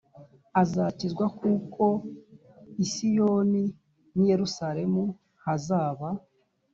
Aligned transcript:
azakizwa 0.61 1.25
kuko 1.39 1.83
i 2.83 2.85
siyoni 2.91 3.63
n 4.15 4.17
i 4.23 4.25
yerusalemu 4.31 5.03
hazaba 5.45 6.07